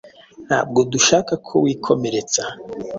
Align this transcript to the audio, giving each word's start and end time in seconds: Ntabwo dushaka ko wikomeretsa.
Ntabwo 0.47 0.79
dushaka 0.93 1.33
ko 1.47 1.53
wikomeretsa. 1.63 2.43